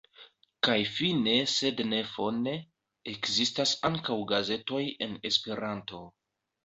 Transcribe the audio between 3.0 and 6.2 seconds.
ekzistas ankaŭ gazetoj en Esperanto.